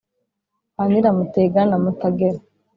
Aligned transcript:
Kwa 0.75 0.83
Nyiramutega 0.89 1.61
na 1.69 1.77
Mutagera 1.83 2.39